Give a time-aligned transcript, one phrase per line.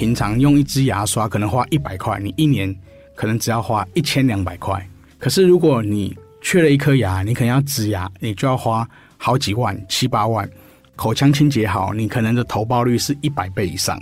[0.00, 2.74] 平常用一支牙刷可能花一百块，你一年
[3.14, 4.82] 可能只要花一千两百块。
[5.18, 10.48] 可是如果你缺了一颗牙，你可能要植牙，你就要花好几万、七八万。
[10.96, 14.00] 口腔清洁好，你可能的投报率是一百倍以上。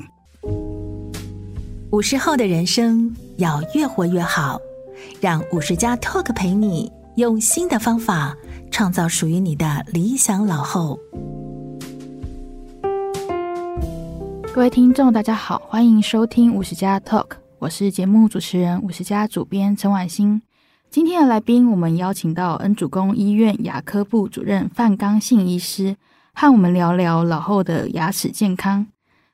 [1.91, 4.57] 五十后的人生要越活越好，
[5.21, 8.37] 让五十加 Talk 陪你用新的方法。
[8.71, 10.97] 创造属于你的理想老后。
[14.59, 17.29] 各位听众，大家好，欢迎收听五十加 Talk，
[17.61, 20.43] 我是节目主持人五十加主编陈婉欣。
[20.91, 25.95] 今天的来宾，我们邀请到恩主公医院牙科部主任范刚信医师，
[26.35, 28.85] 和我们聊聊老后的牙齿健康。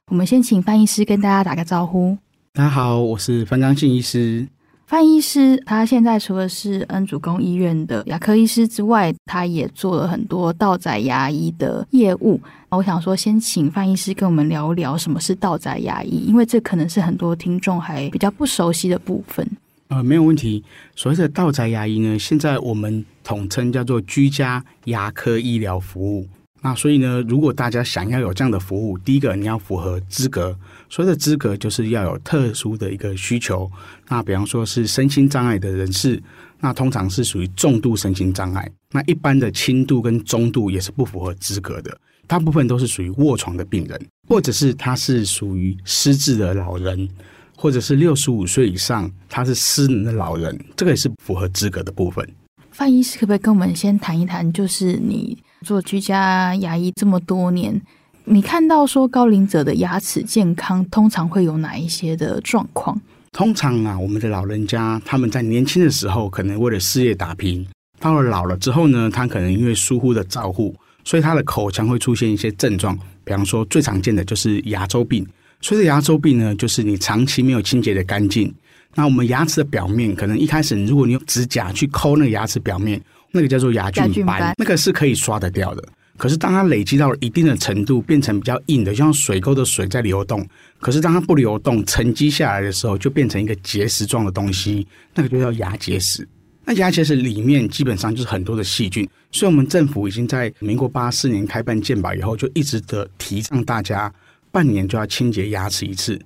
[0.08, 2.18] 我们先请范医师跟大家打个招呼。
[2.52, 4.46] 大家好，我是范刚信医师。
[4.86, 12.38] 范医师，他现在除了是恩主公医院的牙科医师之外，他也做了很多道宅牙医的业务。
[12.68, 19.48] 我想说，先请范医师跟我们聊聊什么是道宅牙医，因为这可能是很多听众还比较不熟悉的部分。
[19.88, 20.62] 呃，没有问题。
[20.94, 26.26] 所谓的道宅牙医呢，现在我们统称叫做居家牙科医疗服务。
[26.60, 30.56] 那所以呢，如果大家想要有这样的服务，第一个你要符合资格，
[30.94, 33.68] 所谓的资格就是要有特殊的一个需求。
[34.08, 36.22] 那比方说是身心障碍的人士，
[36.60, 38.70] 那通常是属于重度身心障碍。
[38.92, 47.08] 那一般的轻度跟中度也是不符合资格的，大部分都是属于卧床的病人，或者是他是属于失智的老人，
[47.56, 52.24] 或者是六十五岁以上他是失能的老人，这个也是符合资格的部分。
[52.70, 57.82] 范医师可不可以跟我们先谈一谈，就是你做居家牙医这么多年，
[58.26, 62.98] 你看到说高龄者的牙齿健康通常会有哪一些的状况？
[63.32, 67.66] 通常啊，我们的老人家他们在年轻的时候可能为了事业打拼，
[68.00, 70.74] 到了老了之后呢，他可能因为疏忽的照护，
[71.04, 75.26] 所以他的口腔会出现一些症状，比方说最常见的就是牙周病。
[75.60, 78.52] 所以的牙周病呢，就是你长期没有清洁的干净。
[78.94, 82.98] 那我们牙齿的表面，可能一开始如果你用指甲去抠那个牙齿表面，
[83.32, 85.84] 那个叫做牙菌斑，菌斑那个是可以刷得掉的。
[86.16, 90.46] 可是当它累积到了一定的程度，变成比较硬的，就像水沟的水在流动。
[90.78, 96.26] 可是当它不流动，沉积下来的时候，就变成一个结石状的东西，那个就叫牙结石。
[96.64, 104.12] 那牙结石里面基本上就是很多的细菌，所以我们政府已经在民国八四年开办健保以后，就一直的提倡大家
[104.50, 106.18] 半年就要清洁牙齿一次。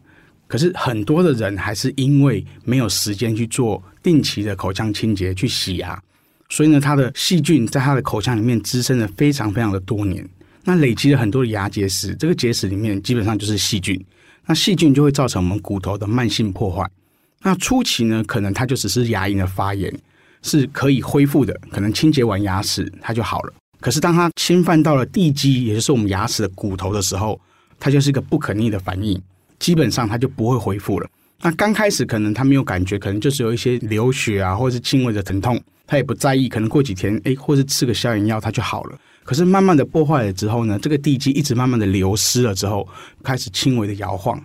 [0.47, 6.01] 可是很多的人还是因为没有时间去做定期的口腔清洁，去洗牙，
[6.49, 10.27] 所以呢，他的细菌在他的口腔里面滋生了非常非常的多年，
[10.65, 14.03] 那累积了很多的牙结石，这个结石里面基本上就是细菌，
[14.47, 16.89] 那细菌就会造成我们骨头的慢性破坏。
[17.43, 19.93] 那初期呢，可能它就只是牙龈的发炎，
[20.43, 23.53] 是可以恢复的，可能清洁完牙齿它就好了。
[23.81, 27.41] 可是当它侵犯到了地基，也就是我们牙齿的骨头的时候，
[27.79, 29.21] 它就是一个不可逆的反应。
[29.59, 31.09] 基本上它就不会恢复了。
[31.43, 36.49] 那刚开始可能它没有感觉，可能就是有一些流血啊，或者是轻微的疼痛，他也不在意。
[36.49, 38.97] 可能过几天，哎，或是吃个消炎药，他就好了。
[39.25, 42.89] 可是慢慢的破坏了之后呢，这个地基一直慢慢的流失了之后，
[43.23, 44.41] 开始轻微的摇晃，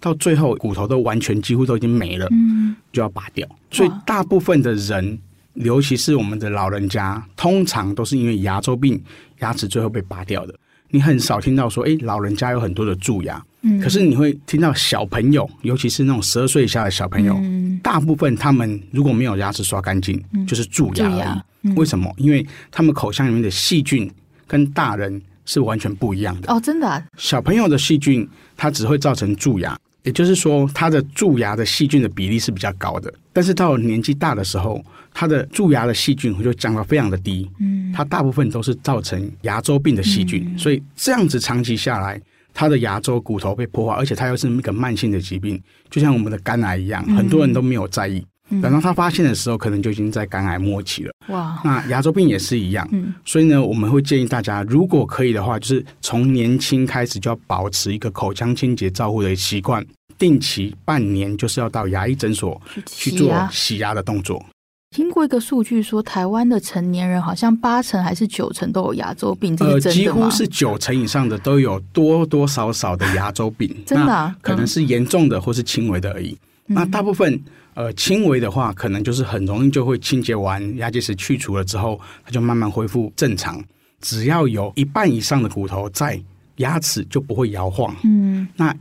[0.00, 3.48] 到最后骨头都完全几乎都已经没了，嗯，就要拔掉。
[3.70, 5.18] 所以大部分的人，
[5.54, 9.02] 尤其是我们的老人家，通常都是因为牙周病，
[9.38, 10.54] 牙齿最后被拔掉的。
[10.90, 13.42] 你很少听到说，哎，老人家有很多的蛀牙。
[13.82, 21.18] 可是你会听到小朋友，尤其是那种十二岁以下的小朋友，嗯、大部分他们如果没有牙齿刷干净，嗯、就是蛀牙而已。
[21.18, 22.08] 牙嗯、为什么？
[22.16, 24.08] 因为他们口腔里面的细菌
[24.46, 26.52] 跟大人是完全不一样的。
[26.52, 27.04] 哦，真的啊？
[27.16, 33.12] 小朋友的细菌它只会造成蛀牙，也就是说，它的蛀牙的细菌的比例是比较高的。
[33.32, 34.80] 但是到了年纪大的时候，
[35.18, 37.50] 他的蛀牙的细菌就降到非常的低。
[37.58, 42.20] 嗯，它大部分都是造成牙周病的细菌，嗯、所以这样子长期下来。
[42.52, 45.60] 他的牙周骨头被破坏，而且它又是一个慢性的疾病，
[45.90, 48.24] 就像我们的肝癌一样，嗯、很多人都没有在意。
[48.48, 51.12] 嗯、等到他发现的时候，可能就已经在肝癌末期了。
[51.28, 51.60] 哇！
[51.64, 52.88] 那牙周病也是一样。
[52.92, 59.84] 嗯、所以呢，我们会建议大家，如果可以的话，就是从年轻开始就要保持一个口腔清洁照护的习惯，
[60.16, 64.42] 定期半年就是要到牙医诊所去做洗牙的动作。
[64.90, 70.16] 听过一个数据说，台湾的成年人好像八成还是九成都有牙周病，这是真的吗？
[70.16, 76.36] 几乎是九成以上的都有多多少少的牙周病，真的、啊，可能是严重的或是轻微的而已。
[76.68, 77.38] 嗯、那大部分
[77.74, 83.62] 呃轻微的话，可能就是很容易就会清洁完牙结石去除了之后，它就慢慢恢复正常。
[84.00, 86.20] 只要有一半以上的骨头在，
[86.56, 87.94] 牙齿就不会摇晃。
[88.04, 88.74] 嗯，那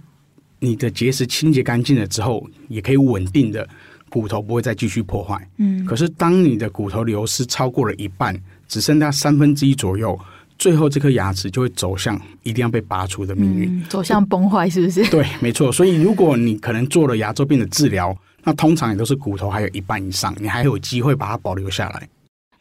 [0.60, 3.68] 你的结石清洁干净了之后，也可以稳定的。
[4.10, 8.36] 骨头不会再继续破坏，嗯，可是当你的骨头流失超过了一半，
[8.68, 10.18] 只剩下三分之一左右，
[10.58, 15.06] 最后这颗牙齿就会走向一定要被拔除的命运，嗯，走向崩坏，是不是？
[15.10, 15.72] 对，没错。
[15.72, 22.08] 所以如果你可能做了牙周病的治疗，那通常也都是骨头还有一半以上，你还有机会把它保留下来。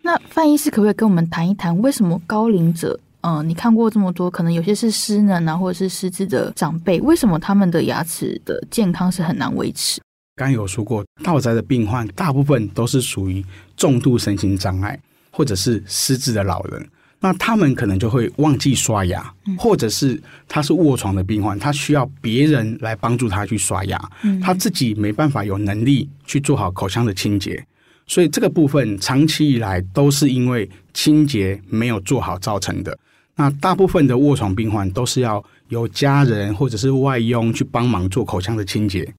[0.02, 10.00] 那范医师可不可以跟我们谈一谈，为什么高龄者，嗯、呃，你看过这么多，可能有些是失能啊，或者是失智的长辈，为什么他们的牙齿的健康是很难维持？
[10.36, 13.44] 刚有说过，道宅的病患大部分都是属于
[13.76, 14.98] 重度身心障碍
[15.31, 16.88] 或者是失智的老人，
[17.20, 24.10] 那他们可能就会忘记刷牙，或者是他是卧床的病患，他需要别人来帮助他去刷牙，
[24.42, 27.64] 他自己没办法有能力去做好口腔的清洁，
[28.08, 32.98] 所以这个部分长期以来都是因为清洁没有做好造成的。
[33.36, 39.14] 那大部分的卧床病患都是要由家人或者是外佣去帮忙做口腔的清洁。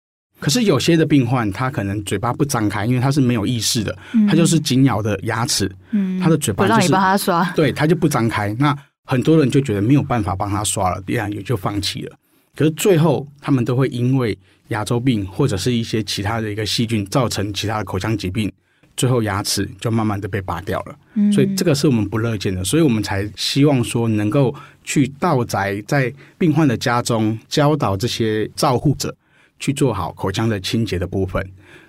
[0.46, 8.56] 可是有些的病患，他可能嘴巴不张开，因为他是没有意识的，嗯、他就是紧咬的牙齿，嗯，他的嘴巴、就是、不让你帮他刷，对，他就不张开。
[8.60, 12.16] 那很多人就觉得没有办法帮他刷了，这样也就放弃了。
[12.56, 14.38] 可是最后，他们都会因为
[14.68, 18.52] 牙周病或者是一些其他的一个细菌造成其他的口腔疾病，
[18.96, 20.96] 最后牙齿就慢慢的被拔掉了。
[21.16, 24.54] 嗯、所以这个是我们不乐见的，所以我们才希望说能够
[24.84, 29.16] 去到宅，在病患的家中教导这些照护者。
[29.60, 31.46] 去做好口腔的清洁的部分，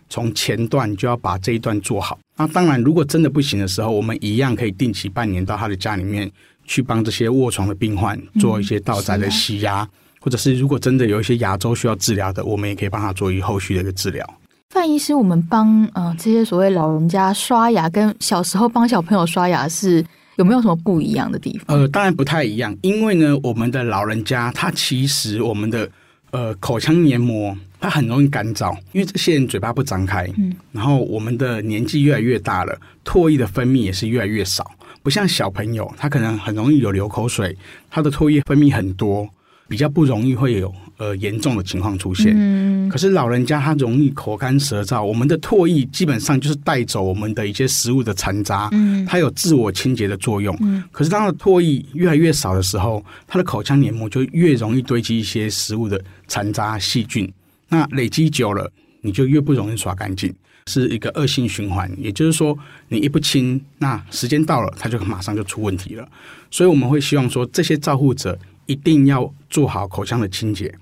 [0.08, 2.18] 从前段就要把这一段做好。
[2.36, 6.30] 那当然，如果真的不行的时候，我们一样可以定期半年到他的家里面
[6.64, 9.88] 去帮这些卧床的病患做一些到宅的洗牙，嗯、
[10.20, 14.24] 或者是如果真的有一些牙周需要治疗的，我们也可以帮他做一后续的一个治疗。
[14.70, 20.04] 范医师，我们帮呃这些所谓老人家刷牙，跟小时候帮小朋友刷牙是
[20.36, 21.76] 有没有什么不一样的地方？
[21.76, 25.90] 呃，当然不太一样，因为呢，我们的老人家他其实我们的。
[26.30, 30.26] 呃，口腔黏膜它很容易干燥，因为这些人嘴巴不张开。
[30.36, 34.70] 嗯，然后我们的年纪越来越大了，唾液的分泌也是越来越少，
[35.02, 37.56] 不像小朋友，他可能很容易有流口水，
[37.88, 39.28] 他的唾液分泌很多。
[39.68, 57.28] 比较不容易会有呃严重的情况出现，嗯，可是老人家他容易口干舌燥，我们的唾液基本上就是带走我们的一些食物的残渣，嗯，它有自我清洁的作用，嗯，可是当他的唾液越来越少的时候，他的口腔黏膜就越容易堆积一些食物的残渣细菌，
[57.68, 58.70] 那累积久了，
[59.00, 60.32] 你就越不容易刷干净，
[60.68, 61.90] 是一个恶性循环。
[61.98, 62.56] 也就是说，
[62.88, 66.08] 你一不清，那时间到了，它就马上就出问题了。
[66.52, 68.38] 所以我们会希望说，这些照护者。
[68.66, 70.72] 一定要做好口腔的清洁。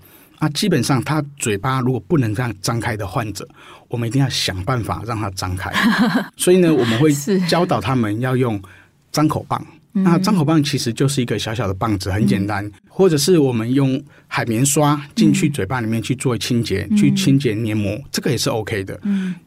[0.41, 3.49] 那基本上，他嘴巴如果不能这样张开的患者，
[3.89, 5.73] 我们一定要想办法让他张开。
[6.37, 7.11] 所以呢，我们会
[7.49, 8.61] 教导他们要用
[9.11, 9.65] 张口棒。
[9.93, 12.69] 那张口棒其实就是一个小小的棒子，很简单。
[12.89, 19.01] 或者是我们用海绵刷进去嘴巴里面去做清洁，去清洁黏膜，这个也是 OK 的。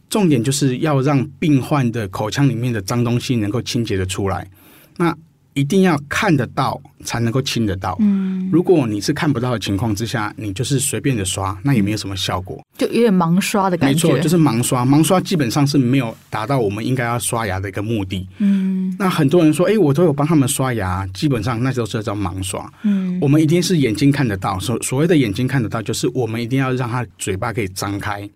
[0.10, 4.50] 重点就是要让病患的口腔里面的脏东西能够清洁的出来。
[4.96, 5.14] 那
[5.58, 7.98] 一定要看得到才能够亲得到。
[8.00, 14.08] 嗯，如果你是看不到的情况之下，你就是随便的刷，那也没有什么效果，就有点盲刷的感觉。
[14.08, 14.86] 没错，就是盲刷。
[14.86, 18.28] 盲刷基本上是没有达到我们应该要刷牙的一个目的。
[18.38, 22.72] 嗯，那很多人说，哎、欸，我都有帮他们刷牙，基本上那时候是叫盲刷。
[22.84, 24.60] 嗯，我们一定是眼睛看得到。
[24.60, 28.30] 所所谓的眼睛看得到，就是我们一定要让他嘴巴可以张开。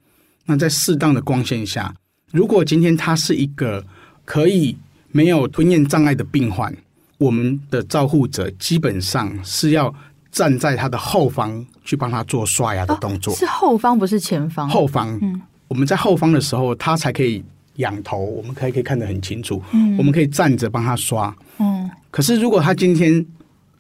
[0.48, 1.94] 那在适当的光线下，
[2.32, 3.86] 如果今天他是一个
[4.26, 4.76] 可以
[5.12, 6.74] 没有吞咽障碍的病患。
[7.22, 9.94] 我们的照护者基本上是要
[10.32, 14.68] 站在他的后方去帮他做刷牙的动作，哦、是后方不是前方。
[14.68, 17.44] 后方，嗯，我们在后方的时候，他才可以
[17.76, 19.62] 仰头，我们可以可以看得很清楚。
[19.72, 21.32] 嗯，我们可以站着帮他刷。
[21.60, 23.24] 嗯，可是如果他今天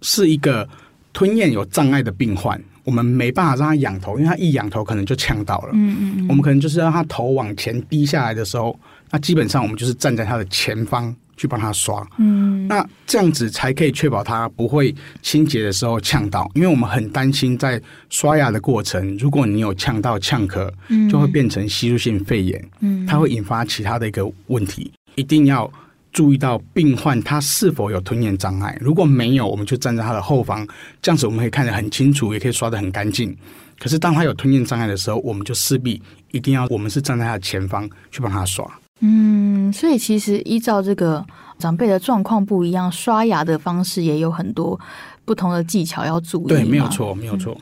[0.03, 0.69] 是一个
[1.11, 5.69] 吞咽有障碍的病患，我们没办法让他仰头，因为他一仰头可能就呛到了。
[5.73, 8.79] 嗯嗯嗯，我们可能就是让他头往前低下来的时候，
[9.09, 11.15] 那基本上我们就是站在他的前方。
[11.41, 14.93] 去帮他刷，嗯，那这样子才可以确保他不会
[15.23, 17.81] 清洁的时候呛到，因为我们很担心在
[18.11, 25.67] 刷牙的过程，如果你有呛到呛咳，嗯，就会变成吸入性肺炎，嗯，它会引发其他的一个问题，一定要
[26.13, 30.67] 注意到病患他是否有吞咽障碍，如果没有，我们就站在他的后方，
[31.01, 33.35] 这样子我们可以看得很清楚，也可以刷得很干净。
[33.79, 38.63] 可是当他有吞咽障碍的时候，我们就势必一定要我们是站在他的前方去帮他刷。
[39.01, 41.23] 嗯，所以其实依照这个
[41.59, 44.79] 长辈的状况不一样，刷牙的方式也有很多
[45.25, 46.47] 不同的技巧要注意。
[46.47, 47.53] 对，没有错，没有错。
[47.53, 47.61] 嗯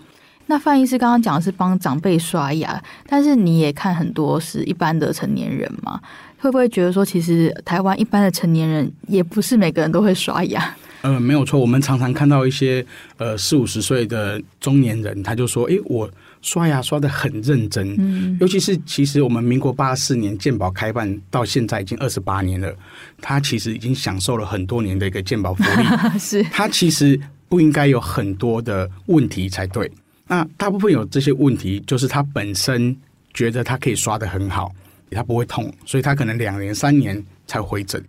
[0.51, 6.01] 那范医师刚刚讲的是帮长辈刷牙，但是你也看很多是一般的成年人嘛？
[6.39, 10.75] 会不会觉得说，其实台湾一般的成年人也不是每个人都会刷牙？
[11.01, 12.85] 呃，没有错，我们常常看到一些
[13.17, 16.09] 呃四五十岁的中年人，他就说：“诶，我
[16.41, 22.73] 刷牙刷的很认真。”嗯，尤其是其实我们民国八四年健保开办到现在已经二十八年了，
[23.21, 25.85] 他其实已经享受了很多年的一个健保福利，
[26.19, 29.89] 是他其实不应该有很多的问题才对。
[30.27, 32.95] 那大部分有这些问题，就是他本身
[33.33, 34.71] 觉得他可以刷的很好，
[35.11, 38.03] 他不会痛，所以他可能两年三年才回诊。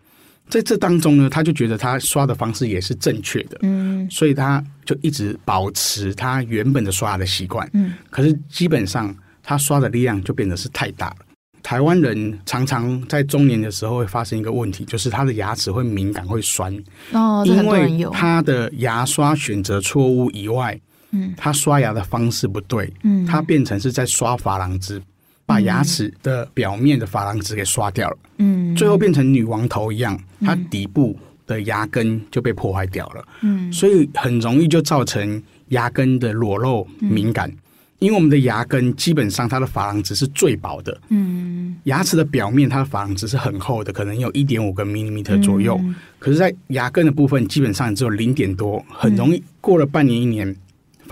[0.50, 7.94] 在这当中呢，他就觉得他刷的方式也是正确的，嗯，所以他就一直保持他原本的刷牙的习惯，嗯。
[8.10, 11.16] 可是基本上他刷的力量就变得是太大了。
[11.62, 16.74] 台湾人常常在中年的时候会发生一个问题，就是他的牙齿会敏感会酸，
[17.12, 20.78] 哦，因为他的牙刷选择错误以外。
[21.12, 25.02] 嗯，他刷牙的方式不对，嗯，他变成是在刷珐琅质，
[25.50, 37.52] 把牙齿的表面的珐琅质给刷掉了，嗯，最后变成女王头一样，它底部的牙根就被破坏掉了，嗯，所以很容易就造成牙根的裸露敏感，
[37.98, 45.80] 因为我们的牙根基本上它的珐琅质是最薄的，嗯，牙齿的表面它的珐琅质是很厚的，可能有一点五个 millimeter 左右，
[46.20, 50.54] 可是，在牙根的部分基本上只有零点多，很容易过了半年一年。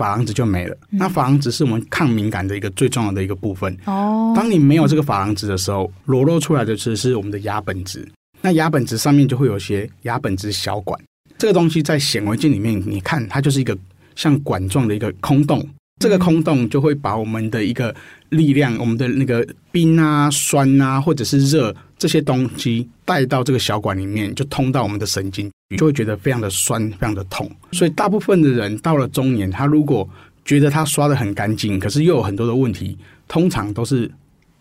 [0.03, 0.77] 珐琅质就没了。
[0.89, 3.75] 那珐琅质是我们抗敏感的一个最重要的一个部分。
[3.85, 8.07] 哦，当你没有这个珐琅质的时候，裸露出来的其实是我们的牙本质。
[8.41, 10.97] 那牙本质上面就会有些牙本质小管，
[11.37, 13.77] 这个东西在显微镜里面，你看它就是一个
[14.15, 15.67] 像管状的一个空洞。
[15.99, 17.93] 这个空洞就会把我们的一个
[18.29, 27.49] 力量，我们的那个冰啊、酸啊，或者是热这些东西带到这个小管里面，就通到我们的神经，就会觉得非常的酸、非常的痛。
[27.71, 30.07] 所以大部分的人到了中年，他如果
[30.43, 32.97] 觉得他刷的很干净，可是又有很多的问题，
[33.27, 34.09] 通常都是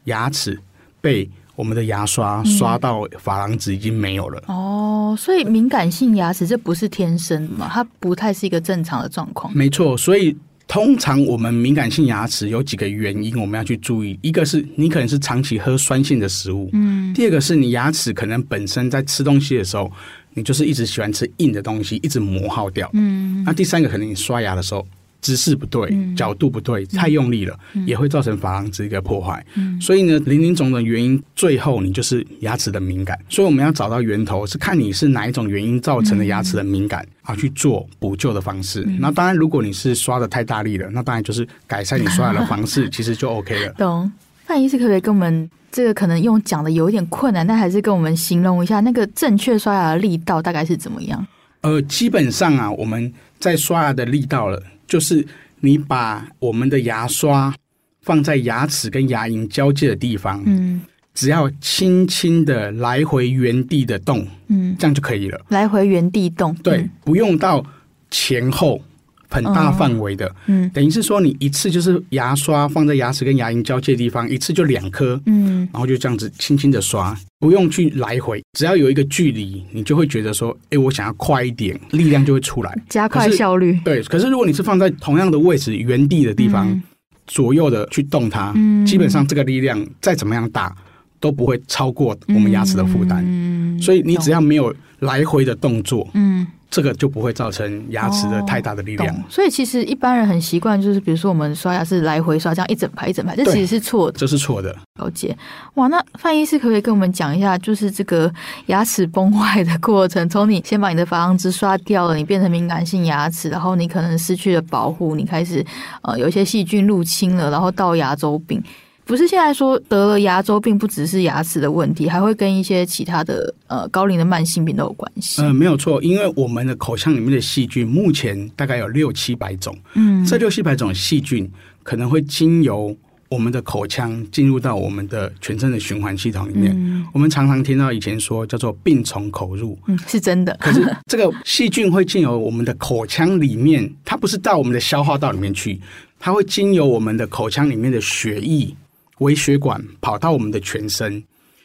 [0.04, 0.58] 牙齿
[1.00, 4.42] 被我们的牙刷刷到珐琅质已经没有了。
[4.48, 7.70] 哦，所以敏感性牙齿这不是天生的嘛？
[7.72, 9.50] 它不太是一个正常的状况。
[9.56, 10.36] 没错，所以。
[10.70, 14.18] 通常我们敏感性牙齿有几个原因，我们要去注意。
[14.20, 17.10] 一个是你可能是长期喝酸性的食物，嗯。
[17.14, 19.90] 第二个是你牙齿可能本身在吃东西的时候，
[20.38, 23.42] 你就是一直喜欢吃硬的东西，一直磨耗掉，嗯。
[23.44, 24.86] 那第三个可能你刷牙的时候。
[25.20, 29.44] 姿势不对，角度不对，太用力了，嗯、也会造成珐琅质一个破坏。
[29.56, 33.18] 嗯、所以呢，林林总总的原因，最后你就是牙齿的敏感。
[33.28, 38.84] 所以我们要找到源头，是看你是哪一种原因造成的牙齿的敏感，啊、嗯，去做补救的方式。
[38.86, 43.72] 嗯、那当然，如果你是刷的太大力了，那当然就是改善你刷牙的方式， 其实就 OK 了。
[43.72, 44.10] 懂？
[44.48, 51.26] 范医师可不可以跟我们这个可能用讲的有一点困难，但还是跟我们形容一下那个正确刷牙的力道大概是怎么样？
[51.60, 54.62] 呃，基本上啊，我们在刷牙的力道了。
[54.86, 55.26] 就是
[55.60, 57.54] 你把我们的牙刷
[58.00, 60.80] 放在牙齿跟牙龈交界的地方，嗯，
[61.12, 65.38] 只要轻轻的来回原地的动，嗯，这样就可以了。
[65.50, 67.62] 来回原地动，对，嗯、不用到
[68.10, 68.80] 前后。
[69.30, 83.78] 很大范围的，嗯，等于是说你一次就是牙刷放在牙齿跟牙龈交界的地方，一次就两颗，嗯，然后就这样子轻轻的刷，不用去来回，只要有一个距离，你就会觉得说，哎，我想要快一点，力量就会出来，加快效率。
[83.84, 86.82] 对，可是如果你是放在同样的位置原地的地方，嗯、
[87.26, 90.74] 左右的去动它，嗯，基本上这个力量再怎么样大
[91.20, 96.46] 都不会超过我们牙齿的负担，嗯，所以你只要没有来回的动作，嗯。
[96.70, 104.76] 这个就不会造成牙齿的太大的力量，哦，所以其实一般人很习惯，就是比如说我们刷牙是来回刷，这样一整排一整排，这其实是错的，这是错的。
[105.00, 105.36] 了解。
[105.74, 108.30] 哇，那范医师可不可以跟我们讲一下，就是这个
[108.66, 110.28] 牙齿崩坏的过程？
[110.28, 115.64] 从你先把你的珐琅质刷掉了，你变成敏感性牙齿，然后你可能失去了保护，你开始
[116.02, 118.62] 呃有一些细菌入侵了，然后到牙周病。
[119.08, 125.40] 不是现在说得了牙周病，不只是牙齿的问题，还会跟一些其他的呃高龄的慢性病都有关系。
[125.40, 129.74] 嗯，没有错，因为我们的口腔里面的细菌目前大概有六七百种。
[129.94, 131.50] 嗯，这六七百种细菌
[131.82, 132.94] 可能会经由
[133.30, 136.74] 我们的口腔进入到我们的全身的循环系统里面。
[136.76, 140.54] 嗯，我们常常听到以前说叫做病从口入，嗯，是真的。
[140.60, 145.80] 可是这个细菌会进由我们的口腔里面，它不是到我们的消化道里面去，
[146.20, 148.76] 它会经由我们的口腔里面的血液。
[149.18, 151.22] 微血管跑到我们的全身，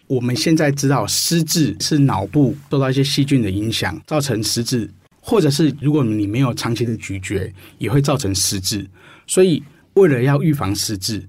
[0.07, 8.85] 我们现在知道失智是脑部受到一些细菌的影响造成失智，或者是如果你没有长期的咀嚼，也会造成失智。
[9.25, 11.23] 所以为了要预防失智，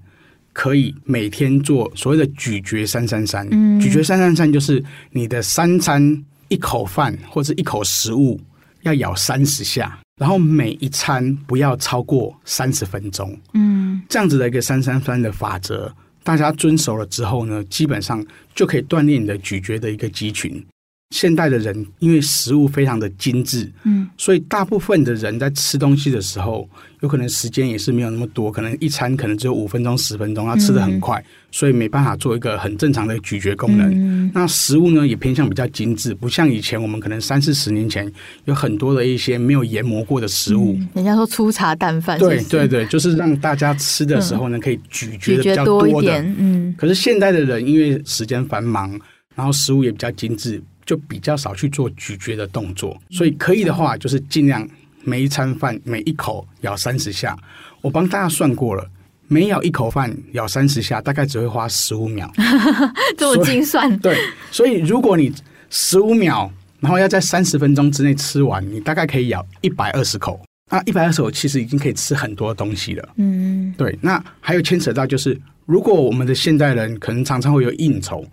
[0.51, 3.47] 可以每天做所谓的咀嚼三三三。
[3.51, 8.39] 嗯，咀嚼三三三就是你的三餐一口饭或者一口食物
[8.81, 13.37] 要咬三十下，然后每一餐不要超过三十分钟。
[13.53, 15.93] 嗯，这样子的一个三三三的法则，
[16.25, 20.65] 大家遵守了之后呢，基本上就可以锻炼你的咀嚼的一个肌群。
[21.11, 26.67] 现代的人因为食物非常的精致，嗯，所以大部分的人在吃东西的时候，
[27.01, 33.87] 有可能时间也是没有那么多，可能一餐可能只有五分钟、十分钟，他吃的很快，嗯，所以没办法做一个很正常的咀嚼功能。
[33.93, 38.11] 嗯，那食物呢也偏向比较精致，不像以前我们可能三四十年前
[38.45, 40.73] 有很多的一些没有研磨过的食物。
[40.73, 46.01] 嗯，人家说粗茶淡饭，对对对，就是让大家吃的时候呢，可以咀嚼的比较多，多。
[46.01, 46.75] 一点，嗯。
[46.75, 48.99] 可是现代的人因为时间繁忙，
[49.35, 50.61] 然后食物也比较精致。
[50.85, 54.67] 就比较少去做咀嚼的动作，所以可以的话，就是尽量
[55.03, 57.35] 每一餐饭每一口咬三十下。
[57.81, 58.87] 我帮大家算过了，
[59.27, 62.31] 每咬一口饭咬三十下，大概只会花十五秒。
[63.17, 63.97] 这么精算？
[63.99, 64.17] 对，
[64.51, 65.33] 所以如果你
[65.69, 70.39] 十五秒，然后要在三十分钟之内吃完，你大概可以咬一百二十口。
[70.71, 73.09] 那一百二十口其实已经可以吃很多东西了。
[73.17, 73.97] 嗯，对。
[74.01, 78.25] 那还有牵扯到就是，如果我们的现代人可能常常会有应酬。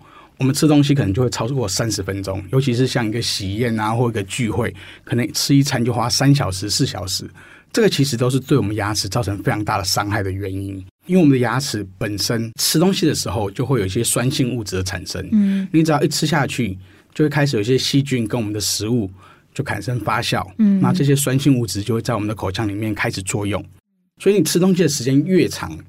[0.43, 7.25] 我们吃东西可能就会超过三十分钟，尤其是像一个喜宴啊，或一个聚会，可能吃一餐就花三小时、四小时。
[7.71, 10.75] 这个其实都是对我们牙齿造成非常大的伤害的原因。
[11.05, 15.25] 因为我们的牙齿本身吃东西的时候，就会有一些酸性物质的产生。
[15.31, 16.77] 嗯，你只要一吃下去，
[17.13, 19.09] 就会开始有一些细菌跟我们的食物
[19.53, 20.45] 就产生发酵。
[20.57, 23.63] 嗯，那这些酸性物质就会在我们的口腔里面开始作用。
[24.21, 25.79] 所以你吃东西的时间越长，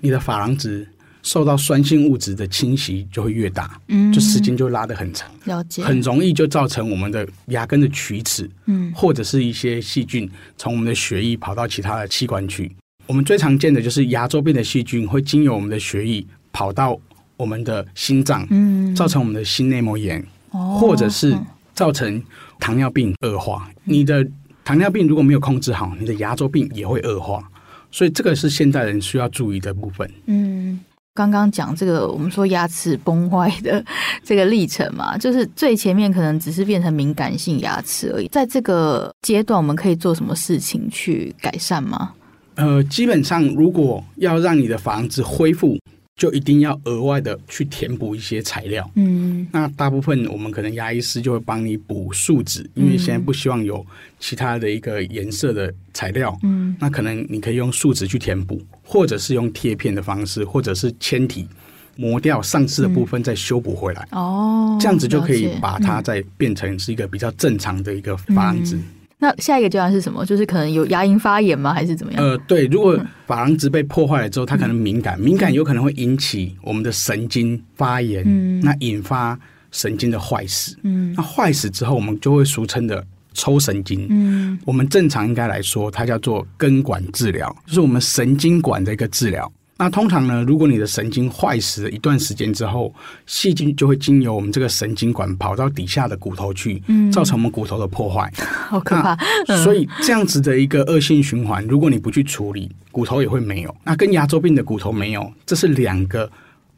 [0.00, 0.86] 你的珐琅质。
[1.22, 12.70] 受到酸性物质的侵袭就会越大，嗯，就时间就拉得很长，了解，很容易就造成我们的牙根的龋齿，嗯，或者是一些细菌从我们的血液跑到其他的器官去。
[13.06, 16.98] 我们最常见的就是牙周病的细菌会经由我们的血液跑到
[17.36, 21.36] 我们的心脏，嗯，造成我们的心内膜炎，哦，或者是
[21.72, 22.20] 造成
[22.58, 23.70] 糖尿病恶化。
[23.84, 24.26] 你的
[24.64, 27.48] 糖尿病如果没有控制好，你的牙周病也会恶化，
[27.90, 30.80] 所以这个是现代人需要注意的部分，嗯。
[31.14, 33.84] 刚刚讲这个，我们说牙齿崩坏的
[34.24, 38.28] 这个历程嘛， 就是最前面可能只是变成敏感性牙齿而已。
[38.28, 42.12] 在这个阶段，我们可以做什么事情去改善吗？
[42.54, 45.78] 呃，基本上如果要让你的房子恢复。
[46.22, 53.84] 就一定要额外的去填补一些材料，嗯，那大部分我们可能牙医师就会帮你补树脂，因为现在不希望有
[54.20, 61.48] 其他的一个颜色的材料，嗯，那可能你可以用树脂去填补，或者是用贴片的方式，或者是铅体
[61.96, 68.78] 磨掉上次的部分再修补回来，哦，这样子就可以把它再变成是一个比较正常的一个珐琅质。
[69.22, 70.26] 那下一个阶段是什么？
[70.26, 71.72] 就是可能有牙龈发炎吗？
[71.72, 72.20] 还是怎么样？
[72.20, 79.38] 呃，对，如果珐琅质被破坏了之后，它可能敏感，敏感有可能会引起我们的神经发炎，嗯，那引发
[79.70, 89.50] 神经的坏死，嗯，那坏死之后，我们就会俗称的抽神经，嗯，我们正常应该来说，它叫做根管治疗，就是我们神经管的一个治疗。
[89.82, 92.94] 那通常呢，如果你的神经坏死了一段时间之后，
[93.26, 98.32] 细菌就会经由我们这个神经管跑到底下的骨头去，嗯，造成我们骨头的破坏，
[98.70, 99.18] 好可怕。
[99.64, 103.74] 所以这样子的一个恶性循环，如果你不去处理，骨头也会没有。
[103.82, 106.30] 那跟牙周病的骨头没有，这是两个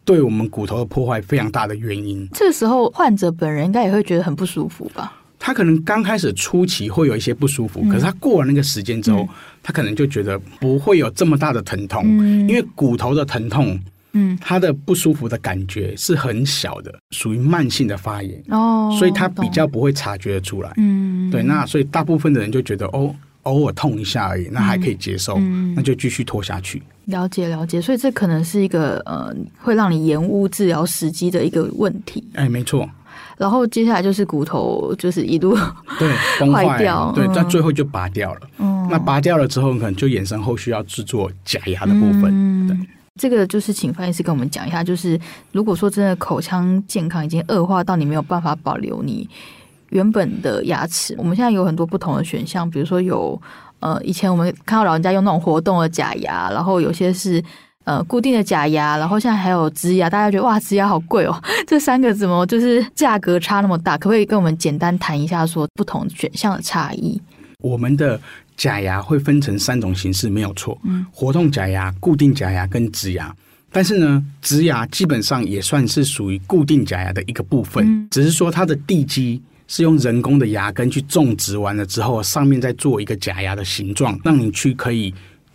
[0.02, 2.26] 对我们骨头的破坏非常大的原因。
[2.32, 5.12] 这个时候，患者本人应该也会觉得很不舒服吧？
[5.46, 9.28] 他可能刚开始初期会有一些不舒服，嗯、可是他过了那个时间之后、嗯，
[9.62, 13.78] 他可能就觉得不会有这么大的疼痛，嗯、因为骨头的疼痛，
[14.12, 26.82] 嗯，他的不舒服的感觉是很小的，属于慢性的发炎哦，所以他比较不会察觉得出来，嗯，对，那所以大部分的人就觉得哦，偶尔痛一下而已，那还可以接受，嗯、那就继续拖下去。
[27.04, 32.24] 了解了解，所以这可能是一个呃，会让你延误治疗时机的一个问题。
[32.32, 32.88] 哎，没错。
[33.36, 35.56] 然后接下来就是骨头，就是一路
[35.98, 38.40] 对崩坏掉，对，但最后就拔掉了。
[38.58, 42.24] 嗯，那拔掉了之后，可能就衍生后续要制作假牙的部分。
[42.26, 42.76] 嗯，对，
[43.20, 45.18] 这个就是请范医师跟我们讲一下，就是
[45.52, 49.28] 如果说真的口腔健康已经恶化到你没有办法保留你
[49.90, 53.40] 原本的牙齿，我们现在有很多不同的选项，比如说有
[53.80, 57.42] 呃，以前我们看到老人家用那种活动的假牙，然后有些是。
[57.84, 61.42] 呃，固定的假牙，然后现在还有植牙，大家觉得哇，植牙好贵哦。
[61.66, 63.98] 这三个怎么就是价格差那么大？
[63.98, 67.20] 可不可以跟我们简单谈一下，说不同选项的差异？
[67.60, 68.18] 我们的
[68.56, 70.78] 假牙会分成三种形式，没有错。
[70.84, 73.34] 嗯，活动假牙、固定假牙跟植牙。
[73.70, 85.12] 但是呢，植牙基本上也算是属于固定假牙的一个部分，嗯，只是说它的地基是用人工的牙根去种植完了之后，上面再做一个假牙的形状，让你去可以。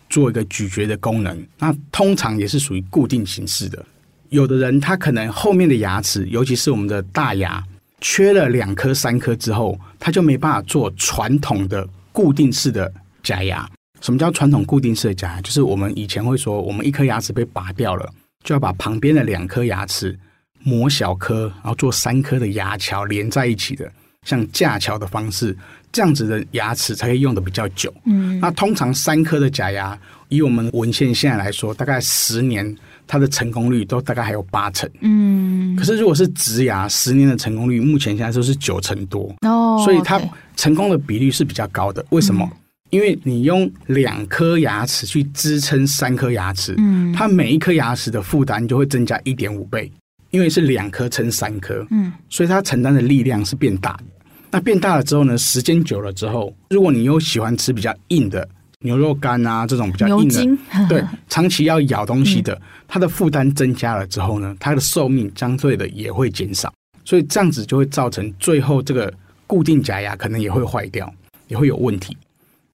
[0.09, 1.47] 做一个咀嚼的功能。
[1.57, 3.85] 那通常也是属于固定形式的。
[4.29, 7.63] 有的人他可能后面的牙齿，尤其是我们的大牙，
[8.01, 12.91] 缺了两颗、三颗之后，他就没办法做传统的固定式的
[13.23, 13.67] 假牙。
[14.01, 15.41] 什么叫传统固定式的假牙？
[15.41, 18.07] 就是我们以前会说，我们一颗牙齿被拔掉了，
[18.43, 20.17] 就要把旁边的两颗牙齿
[20.63, 23.91] 磨小颗，然后做三颗的牙桥连在一起的，
[24.27, 25.57] 像架桥的方式，
[25.91, 27.93] 这样子的牙齿才可以用的比较久。
[28.05, 29.97] 嗯，那通常三颗的假牙，
[30.27, 32.75] 以我们文献现在来说，大概十年，
[33.07, 34.89] 它的成功率都大概还有八成。
[35.01, 39.33] 嗯，可是如果是植牙，十年的成功率目前现在都是九成多。
[39.41, 40.21] 哦，所以它
[40.55, 42.05] 成功的比率是比较高的。
[42.09, 42.47] 为什么？
[42.51, 42.57] 嗯
[42.89, 49.91] 因为你用两颗牙齿去支撑三颗牙齿，嗯，它每一颗牙齿的负担就会增加一点五倍，
[50.31, 54.03] 因为是两颗撑三颗，嗯，所以它承担的力量是变大的。
[54.51, 58.47] 那变大了之后呢，时间久了之后，如果你又喜欢吃比较硬的
[58.79, 66.73] 牛肉干啊这种比较硬的，对， 长期要咬东西的，它的负担增加了之后呢，它的寿命相对的也会减少，
[67.05, 69.13] 所以这样子就会造成最后这个
[69.45, 71.13] 固定假牙可能也会坏掉，
[71.47, 72.17] 也会有问题。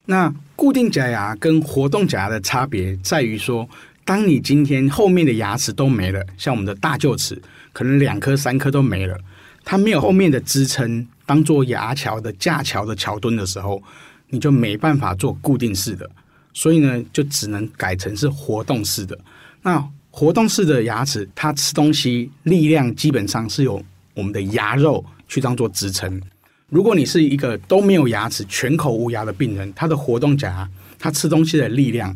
[0.05, 3.67] 那固定假牙跟活动假牙的差别在于说，
[4.05, 7.41] 当你今天后面的牙齿都没了，像我们的大臼齿，
[7.73, 9.17] 可能两颗、三颗都没了，
[9.63, 13.81] 它没有后面的支撑，当做牙桥的架桥的桥墩的时候，
[14.29, 16.09] 你就没办法做固定式的，
[16.53, 19.17] 所以呢，就只能改成是活动式的。
[19.61, 23.83] 那活动式的牙齿，它吃东西力量基本上是由
[24.13, 26.21] 我们的牙肉去当做支撑。
[26.69, 32.15] 如果你是一个都没有牙齿、全口无牙的病人，他的活动假牙，他吃东西的力量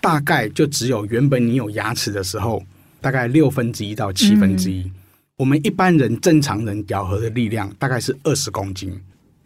[0.00, 2.62] 大概就只有原本你有牙齿的时候
[3.00, 4.90] 大概六分之一到七分之一。
[5.38, 8.92] 我们一般人正常人咬合的力量大概是二十公斤。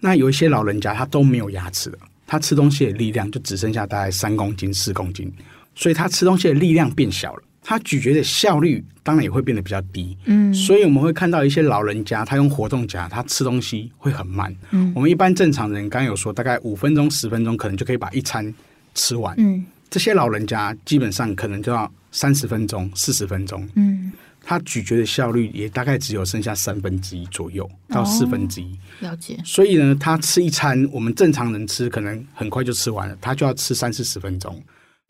[0.00, 5.30] 那有一些老人家他都没有牙齿了，他吃东西的力量就只剩下大概三公斤、四公斤，
[5.74, 7.42] 所以他吃东西的力量变小了。
[7.62, 18.52] 他咀嚼的效率当然也会变得比较低，嗯，所以我们会看到一些老人家，他用活动夹，他吃东西会很慢，嗯，我们一般正常人刚刚有说，大概五分钟、十分钟可能就可以把一餐
[18.94, 24.10] 吃完，嗯，这些老人家基本上可能就要三十分钟、四十分钟，嗯，
[24.42, 29.38] 他咀嚼的效率也大概只有剩下三分之一左右到四分之一，了解。
[29.44, 34.60] 所以呢，他吃一餐，我们正常人吃可能很快就吃完了，他就要吃三四十分钟。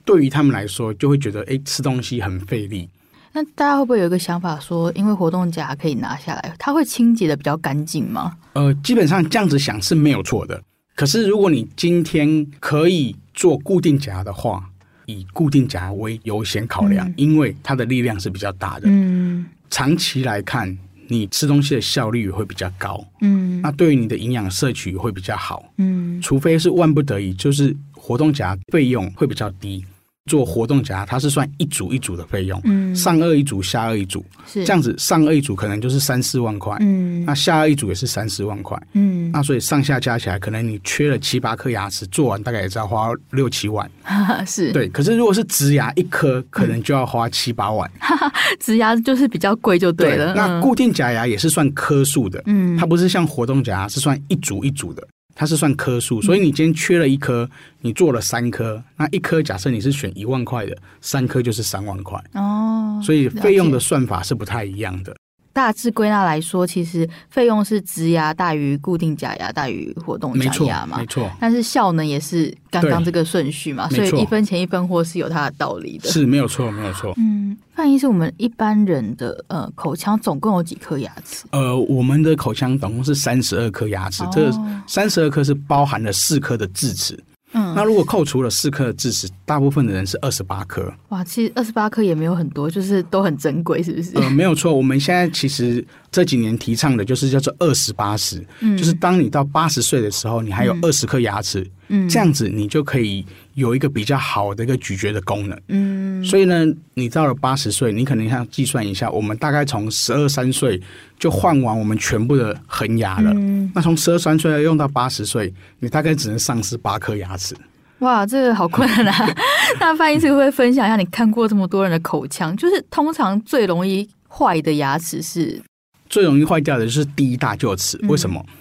[0.04, 2.88] 对于他们来说，就会觉得哎，吃东西很费力。
[3.32, 8.36] 那大家会不会有一个想法说，因为活动夹可以拿下来，它会清洁的比较干净吗？
[8.52, 10.62] 呃，基本上这样子想是没有错的。
[10.94, 14.68] 可是如果你今天可以做固定夹的话，
[15.12, 18.84] 以固定夹为优先考量，嗯，因为它的力量是比较大的。
[18.86, 20.76] 嗯，长期来看，
[21.08, 23.04] 你吃东西的效率会比较高。
[23.20, 25.64] 嗯，那对于你的营养摄取会比较好。
[25.78, 29.84] 嗯，除非是万不得已，就是活动夹费用会比较低。
[30.30, 34.64] 做活动夹，它是算一组一组的费用，嗯，上二一组，下二一组，是。
[34.64, 43.90] 这样子，上二一组可能就是三四万块，嗯，那下二一组也是三四万块，嗯，那所以上下加起来，可能你缺了七八颗牙齿，做完大概也是要花六七万，
[44.46, 44.72] 是。
[44.72, 44.88] 对。
[44.90, 47.90] 可是如果是植牙一颗，可能就要花七八万，
[48.60, 50.32] 植牙就是比较贵就对了。
[50.32, 55.04] 对，那固定假牙也是算颗数的，嗯，它不是像活动假，是算一组一组的。
[55.34, 57.48] 它是算颗数，所以你今天缺了一颗，
[57.80, 62.22] 你做了三颗，那一颗假设你是选一万块的，三颗就是三万块。
[62.34, 65.16] 哦，所以费用的算法是不太一样的。
[65.52, 71.30] 大致归纳来说，其实费用是植牙大于固定假牙大于活动假牙嘛，没错。
[71.40, 76.08] 但是效能也是刚刚这个顺序嘛，所以一分钱一分货是有它的道理的。
[76.08, 77.12] 是没有错，没有错。
[77.16, 81.44] 嗯，范医师，我们一般人的呃口腔总共有几颗牙齿？
[81.50, 84.50] 呃，我们的口腔总共是三十二颗牙齿，哦、这
[84.86, 87.18] 三十二颗是包含了四颗的智齿。
[87.52, 90.92] 嗯，那如果扣除了四颗智齿，大部分的人是二十八颗。
[91.08, 94.16] 哇，其实二十八颗也没有很多，就是都很珍贵，是不是？
[94.16, 94.74] 呃，没有错。
[94.74, 106.24] 我们现在其实这几年提倡的就是叫做二十八十，嗯，就是当你到八十岁的时候，你还有二十颗牙齿，嗯，这样子你就可以有一个比较好的一个咀嚼的功能，嗯。
[106.24, 110.80] 所以呢，你到了八十岁，你可能要计算一下，我们大概从十二三岁
[111.18, 113.32] 就换完我们全部的恒牙了。
[113.34, 117.56] 嗯，那从十二三岁要用到八十岁，你大概只能丧失八颗牙齿。
[117.98, 119.34] 哇，这个好困难啊！
[119.78, 125.62] 那范医师会分享一下，你看过这么多人的口腔，就是通常最容易坏的牙齿是？
[126.08, 127.98] 最容易坏掉的就是第一大臼齿。
[128.08, 128.44] 为什么？
[128.48, 128.54] 嗯，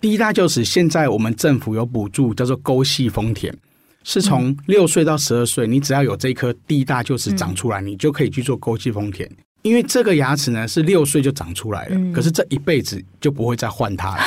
[0.00, 3.54] 第一大臼齿现在我们政府有补助，叫做沟系丰田。
[4.04, 9.30] 是从六岁到十二岁，你只要有这一颗第一大臼齿长出来，嗯、你就可以去做沟隙丰田。
[9.62, 14.22] 因为这个牙齿呢是六岁就长出来了，嗯、可是这一辈子就不会再换它了。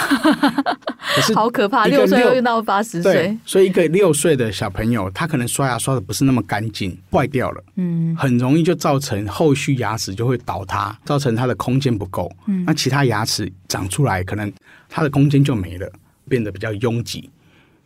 [1.13, 14.51] 可是好可怕，六岁又用到八十岁，所以一个六岁的小朋友，他可能刷牙刷的不是那么干净，坏掉了，嗯，很容易就造成后续牙齿就会倒塌，造成他的空间不够，嗯，那其他牙齿长出来，可能
[14.87, 15.89] 他的空间就没了，
[16.29, 17.29] 变得比较拥挤，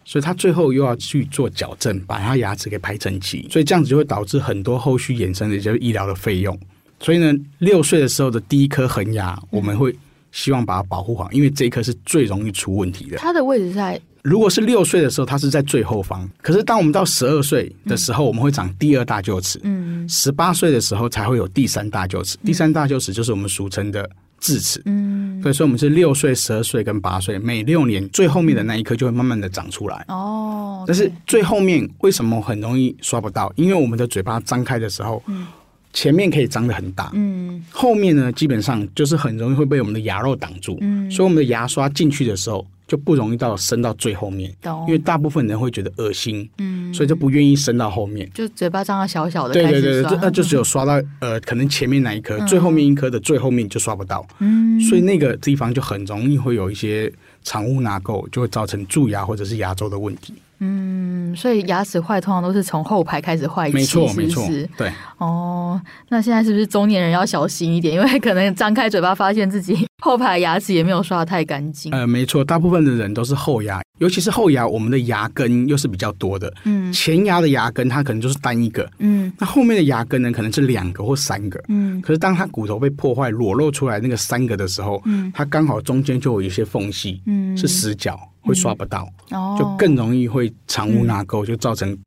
[0.10, 6.60] 所以他最后又要去做矫正，把他牙齿给排整齐，所以这样子就会导致很多后续衍生的就是医疗的费用。
[7.00, 9.96] 所以呢，六岁的时候的第一颗恒牙，我们会
[10.32, 13.18] 希望把它保护好，因为这一颗是最容易出问题的。
[13.18, 16.28] 它的位置在，如果是六岁的时候，它是在最后方。
[16.42, 19.60] 可是当我们到十二岁的时候，我们会长第二大臼齿。
[19.62, 22.36] 嗯，十八岁的时候才会有第三大臼齿。
[22.44, 24.82] 第三大臼齿就是我们俗称的智齿。
[24.86, 30.06] 嗯，所以说我们是六岁、十二岁跟八岁，每六年最后面的那一颗就会慢慢的长出来。
[30.08, 33.52] 哦，但是最后面为什么很容易刷不到？
[33.56, 35.22] 因为我们的嘴巴张开的时候。
[35.28, 35.48] 嗯。
[35.92, 44.86] 前面可以张得很大，嗯，后面呢，基本上就是很容易会被我们的牙肉挡住，嗯，所以我们的牙刷进去的时候就不容易到伸到最后面，懂。
[44.86, 57.12] 因为大部分人会觉得恶心，嗯，所以就不愿意伸到后面，就嘴巴张得小小的，对对对对，那就只有刷到呃，可能前面那一颗，嗯、最后面一颗的最后面就刷不到，嗯，所以那个地方就很容易会有一些
[57.44, 60.34] 藏污纳垢，就会造成蛀牙或者是牙周的问题。
[60.60, 64.14] 嗯，所以牙齿坏通常都是从后排开始坏起，没错？
[64.14, 64.92] 没错，对。
[65.18, 67.94] 哦，那现在是不是中年人要小心一点？
[67.94, 71.92] 因为可能张开嘴巴，发现自己后排牙齿也没有刷得太干净。
[71.92, 76.54] 呃，没错，大部分的人都是后牙，尤其是后牙，我们的牙根又是比较多的。
[76.64, 82.02] 嗯，前牙的牙根它可能就是单一个，嗯，那后面的牙根呢，可能是两个或三个，嗯。
[82.02, 88.20] 可是当它骨头被破坏裸露出来那个三个的时候，嗯，它刚好中间就有一些缝隙，嗯，是死角。
[88.50, 91.98] 会刷不到，嗯、就更容易会藏污纳垢，嗯、就造成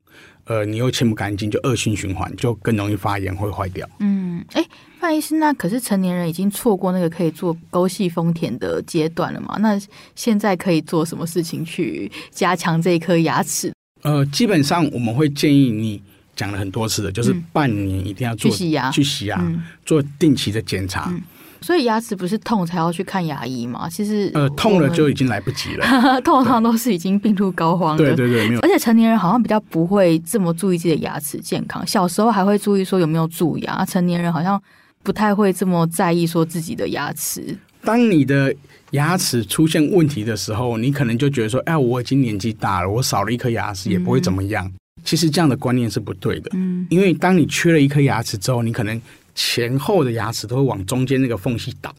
[0.45, 3.89] 呃你又清不干净，就恶性循环，就更容易发炎会坏掉。
[4.01, 4.65] 嗯，哎，
[4.99, 9.57] 范医师，那可是成年人已经错过那个可以做沟系丰田的阶段了嘛？
[9.61, 9.81] 那
[10.17, 13.73] 现在可以做什么事情去加强这一颗牙齿？
[14.03, 16.03] 呃，基本上我们会建议你
[16.35, 21.09] 讲了很多次的，就是半年一定要做、嗯、去洗牙，去洗牙，嗯、做定期的检查。
[21.13, 21.23] 嗯
[21.63, 23.89] 所以牙齿不是痛才要去看牙医吗？
[23.89, 26.21] 其实呃，痛了就已经来不及了。
[26.23, 27.97] 通常都是已经病入膏肓了。
[27.97, 28.61] 对对对，没有。
[28.61, 34.61] 而且成年人好像比较不会这么注意自己的牙齿健康，小时候还会注意说有没有蛀牙，成年人好像
[35.03, 37.57] 不太会这么在意说自己的牙齿。
[37.85, 38.55] 当你的
[38.91, 44.67] 牙齿出现问题的时候，你可能就觉得说，哎，我已经年纪大了，我少了一颗牙齿也不会怎么样。
[44.67, 44.73] 嗯、
[45.05, 46.51] 其实这样的观念是不对的。
[46.55, 49.01] 嗯，因为当你缺了一颗牙齿之后，你可能。
[49.35, 51.95] 前后的牙齿都会往中间那个缝隙倒，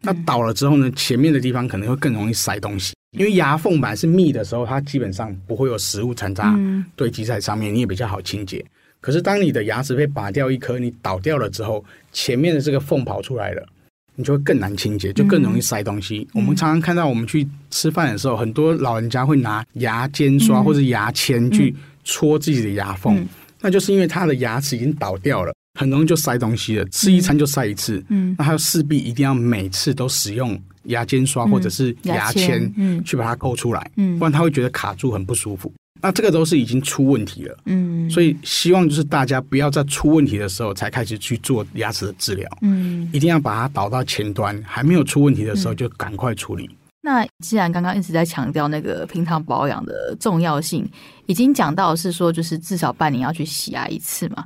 [0.00, 6.58] 那倒了之后呢，前面的地方可能会更容易塞东西，因为牙缝本来是密的时候，它基本上不会有食物残渣
[6.96, 8.64] 堆积在上面，你也比较好清洁。
[9.00, 13.66] 可是当你的牙齿被拔掉一颗，你倒掉了之后，前面的这个缝跑出来了，
[14.14, 16.26] 你就会更难清洁，就更容易塞东西。
[16.32, 23.26] 我们常常看到我们去吃饭的时候，很多老人家会拿牙尖刷或者牙签去戳自己的牙缝，
[23.60, 25.52] 那就是因为他的牙齿已经倒掉了。
[25.82, 28.02] 很容易就塞东西了，吃一餐就塞一次。
[28.08, 35.72] 嗯，那他势必一定要每次都使用牙尖刷或者是牙签，嗯，去把它勾出来，嗯，不然他会觉得卡住很不舒服。
[36.00, 46.68] 那这个都是已经出问题了，嗯，所以希望就是大家不要在出问题的时候才开始去做牙齿的治疗，嗯，一定要把它导到前端，还没有出问题的时候就赶快处理。
[47.04, 50.88] 那既然刚刚一直在强调那个平常保养的重要性，
[51.26, 54.44] 已经讲到是说就是至少半年要去洗牙一次嘛。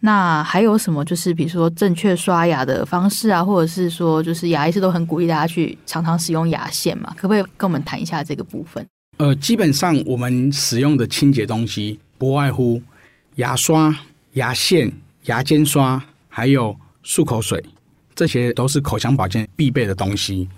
[0.00, 1.04] 那还有什么？
[1.04, 7.12] 就是比如说正确刷牙的方式啊，或者是说，就是牙医师都很鼓励大家去常常使用牙线嘛？
[7.16, 8.86] 可不可以跟我们谈一下这个部分？
[9.16, 12.80] 呃，基本上我们使用的清洁东西不外乎
[13.34, 13.92] 牙刷、
[14.34, 14.92] 牙线、
[15.24, 17.60] 牙尖刷，还有漱口水，
[18.14, 20.48] 这些都是口腔保健必备的东西。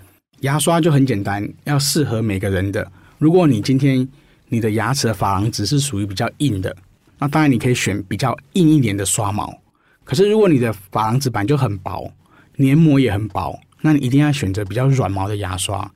[0.41, 2.91] 牙刷就很简单，要适合每个人的。
[3.17, 4.07] 如果你今天
[4.49, 6.75] 你的牙齿的珐琅质是属于比较硬的。
[7.21, 9.55] 那当然，你可以选比较硬一点的刷毛。
[10.03, 12.11] 可是，如果你的珐琅质板就很薄，
[12.55, 15.89] 黏膜也很薄，那你一定要选择比较软毛的牙刷。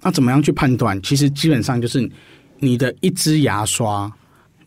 [0.00, 1.02] 那怎么样去判断？
[1.02, 2.08] 其实基本上就是
[2.60, 4.08] 你的一支牙刷，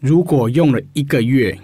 [0.01, 1.57] 如果用了一个月，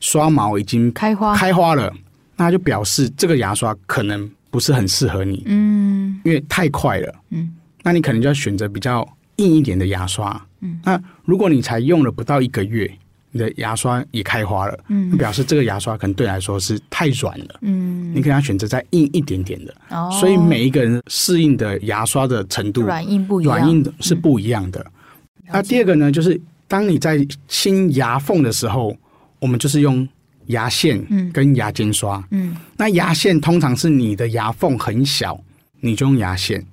[0.00, 1.94] 刷毛已经开花开花了，
[2.36, 5.44] 那就表示这个牙刷可能不是很适合你。
[5.46, 7.14] 嗯，因为太快了。
[7.30, 10.44] 嗯，那你可能就要选择比较硬一点的牙刷。
[10.62, 12.90] 嗯，那如果你才用了不到一个月，
[13.30, 24.80] 你的牙刷也开花了，嗯，表示这个牙刷可能对来说是太软了，嗯，你可能要选择再硬一点点的，哦，所以每一个人适应的牙刷的程度软硬不一样，软硬是不一样的。
[24.80, 28.96] 嗯，那第二个呢，就是当你在清牙缝的时候，
[29.38, 30.08] 我们就是用
[30.46, 35.38] 牙线，嗯，跟牙尖刷，嗯，那牙线通常是你的牙缝很小，
[35.80, 36.64] 你就用牙线。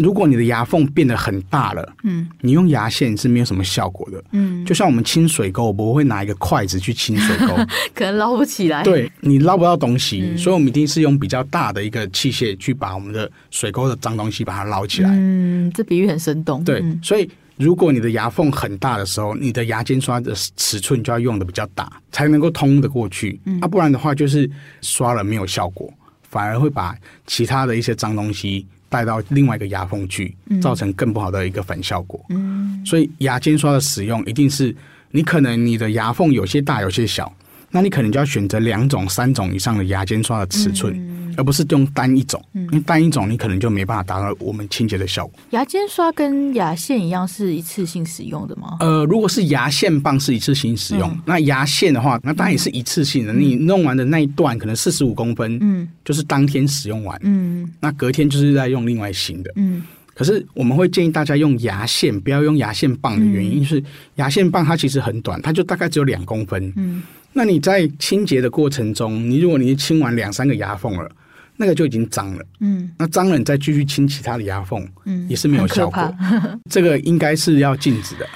[0.00, 7.54] 如果你的牙缝变得很大了，嗯，你用牙线是没有什么效果的，嗯，就像我们清水沟，我不会拿一个筷子去清水沟，
[7.94, 10.38] 可能捞不起来，对，你捞不到东西，嗯。
[10.38, 15.10] 所以我们一定是用比较大的一个器械去把我们的水沟的脏东西把它捞起来。
[15.12, 16.98] 嗯，这比喻很生动，对，嗯。
[17.02, 23.38] 所以如果你的牙缝很大的时候，你的牙尖刷的尺寸就要用的比较大，才能够通得过去。
[23.44, 23.60] 嗯。
[23.60, 32.22] 啊，不然的话就是刷了没有效果，反而会把其他的一些脏东西带到另外一个牙缝去，造成更不好的一个反效果。
[32.28, 34.76] 嗯，所以牙尖刷的使用一定是
[35.12, 37.32] 你可能你的牙缝有些大，有些小，
[37.70, 40.94] 那你可能就要选择两种、三种以上的牙尖刷的尺寸。
[40.94, 45.38] 嗯而不是用单一种，因为单一种你可能就没办法达到我们清洁的效果。
[45.50, 48.76] 牙尖刷跟牙线一样是一次性使用的吗？
[48.80, 53.32] 呃，如果是牙线棒是一次性使用，嗯那牙线的话，那当然也是一次性的。
[53.32, 59.50] 你弄完的那一段可能四十五公分，嗯就是当天使用完，嗯那隔天就是在用另外新的。
[59.54, 63.82] 嗯可是我们会建议大家用牙线，不要用牙线棒的原因是，
[64.16, 66.70] 牙线棒它其实很短，它就大概只有两公分。
[66.76, 67.02] 嗯
[67.32, 71.08] 那你在清洁的过程中，你如果你清完两三个牙缝了，
[71.56, 72.44] 那个就已经脏了。
[72.60, 76.14] 嗯那脏了，你再继续清其他的牙缝，嗯，也是没有效果。
[76.70, 78.26] 这个应该是要禁止的。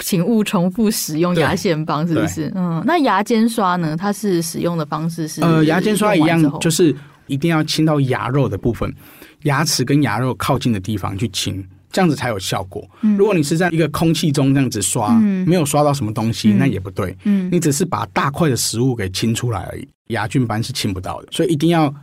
[0.00, 2.52] 请勿重复使用牙线棒，是不是？
[2.54, 3.96] 嗯，那牙尖刷呢？
[3.96, 6.94] 它是使用的方式是呃，牙尖刷一样，就是
[7.28, 8.92] 一定要清到牙肉的部分，
[9.44, 12.84] 牙齿跟牙肉靠近的地方去清，这样子才有效果。
[13.02, 17.16] 嗯如果你是在一个空气中这样子刷，嗯没有刷到什么东西，嗯那也不对。
[17.22, 21.94] 嗯你只是把大块的食物给清出来而已，牙菌斑是清不到的，所以一定要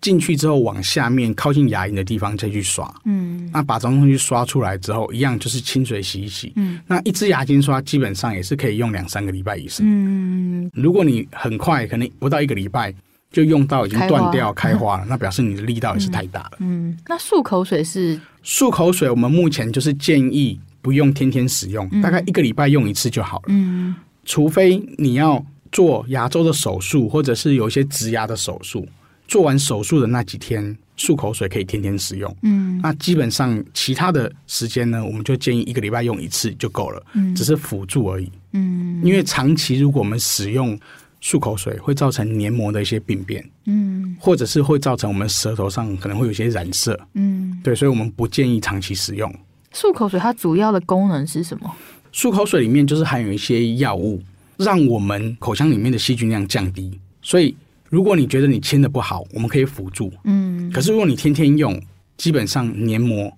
[0.00, 2.92] 进去之后往下面靠近牙龈的地方再去刷。
[3.04, 6.52] 嗯那把这种东西刷出来之后，一样就是清水洗一洗。
[6.56, 9.86] 嗯那一支牙尖刷基本上也是可以用两三个礼拜以上。
[9.88, 12.92] 嗯如果你很快，可能不到一个礼拜
[13.32, 16.52] 就用到已经断掉开花了，那表示你的力道也是太大了。
[16.60, 23.44] 嗯，那漱口水是漱口水，我们目前就是建议不用天天使用，大概一个礼拜用一次就好了。
[23.48, 23.92] 嗯
[24.24, 28.86] 除非你要做牙周的手术，或者是有一些植牙的手术，
[29.26, 32.36] 做完手术的那几天，漱口水可以天天使用。
[32.42, 37.02] 嗯那基本上其他的时间呢，我们就建议一个礼拜用一次就够了，
[37.34, 38.30] 只是辅助而已。
[38.52, 40.78] 嗯因为长期如果我们使用
[41.26, 46.96] 漱口水，会造成黏膜的一些病变，嗯或者是会造成我们舌头上可能会有一些染色。
[47.14, 49.28] 嗯，对，所以我们不建议长期使用。
[49.74, 51.74] 漱口水它主要的功能是什么？
[52.12, 54.22] 漱口水里面就是含有一些药物，
[54.56, 56.96] 让我们口腔里面的细菌量降低。
[57.20, 57.56] 所以，
[57.90, 60.12] 如果你觉得你清的不好，我们可以辅助。
[60.22, 61.82] 嗯可是如果你天天用，
[62.16, 63.36] 基本上黏膜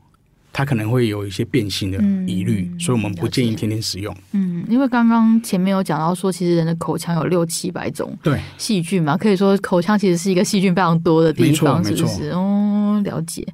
[0.58, 4.12] 它可能会有一些变性的疑虑，嗯所以我们不建议天天使用。
[4.32, 12.30] 嗯，因为刚刚前面有讲到说，其实人的口腔有六七百种对，细菌嘛，可以说口腔其实是一个细菌非常多的地方，是不是？
[12.30, 13.46] 哦，了解。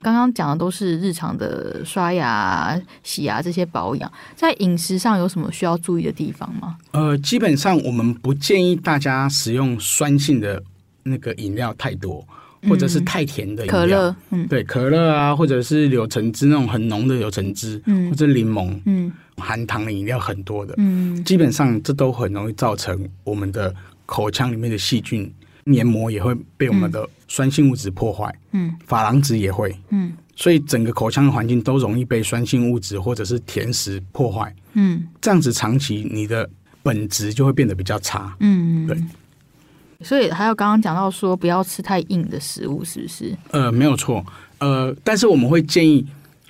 [0.00, 6.76] 刚刚讲的都是日常的刷牙、洗牙这些保养，在饮食上有什么需要注意的地方吗？
[6.90, 10.60] 呃，基本上我们不建议大家使用酸性的
[11.04, 12.26] 那个饮料太多，
[12.68, 14.02] 或者是太甜的饮可料。
[14.02, 23.74] 乐，嗯对，可乐啊，或者是柳橙汁那种很浓的柳橙汁，嗯或者柠檬，嗯含糖的饮料很多的，嗯基本上这都很容易造成我们的
[24.06, 25.32] 口腔里面的细菌
[25.64, 34.54] 黏膜也会被我们的酸性物质破坏，嗯珐琅质也会，嗯所以整个口腔的环境都容易被酸性物质或者是甜食破坏。
[34.72, 36.48] 嗯这样子长期你的
[36.82, 38.34] 本质就会变得比较差。
[38.40, 38.96] 嗯，对。
[40.02, 43.36] 所以还有刚刚讲到说，不要吃太硬的食物，是不是？
[43.50, 44.24] 呃，没有错。
[44.58, 46.04] 呃，但是我们会建议，